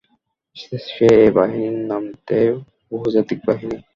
[0.85, 2.51] সে এ বাহিনীর নাম দেয়
[2.91, 3.77] বহুজাতিক বাহিনী।